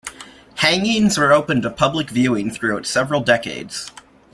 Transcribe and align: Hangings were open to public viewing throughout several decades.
Hangings 0.55 1.15
were 1.19 1.31
open 1.31 1.61
to 1.61 1.69
public 1.69 2.09
viewing 2.09 2.49
throughout 2.49 2.87
several 2.87 3.21
decades. 3.21 3.91